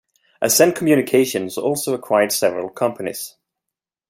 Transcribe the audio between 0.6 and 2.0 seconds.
Communications also